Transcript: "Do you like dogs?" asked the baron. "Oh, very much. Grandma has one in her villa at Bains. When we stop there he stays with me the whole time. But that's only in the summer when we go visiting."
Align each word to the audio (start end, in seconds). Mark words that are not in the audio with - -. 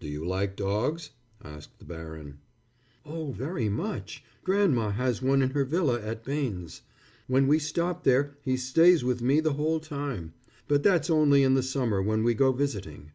"Do 0.00 0.08
you 0.08 0.26
like 0.26 0.56
dogs?" 0.56 1.10
asked 1.44 1.78
the 1.78 1.84
baron. 1.84 2.38
"Oh, 3.06 3.30
very 3.30 3.68
much. 3.68 4.24
Grandma 4.42 4.90
has 4.90 5.22
one 5.22 5.42
in 5.42 5.50
her 5.50 5.64
villa 5.64 6.00
at 6.02 6.24
Bains. 6.24 6.82
When 7.28 7.46
we 7.46 7.60
stop 7.60 8.02
there 8.02 8.36
he 8.42 8.56
stays 8.56 9.04
with 9.04 9.22
me 9.22 9.38
the 9.38 9.52
whole 9.52 9.78
time. 9.78 10.32
But 10.66 10.82
that's 10.82 11.08
only 11.08 11.44
in 11.44 11.54
the 11.54 11.62
summer 11.62 12.02
when 12.02 12.24
we 12.24 12.34
go 12.34 12.50
visiting." 12.50 13.12